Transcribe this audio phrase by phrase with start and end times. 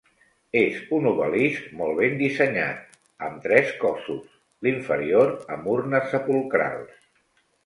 [0.59, 4.25] És un obelisc molt ben dissenyat, amb tres cossos,
[4.69, 6.99] l'inferior amb urnes sepulcrals.